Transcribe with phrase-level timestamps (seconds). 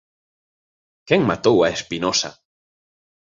[1.07, 2.31] Quen matou a Espinosa?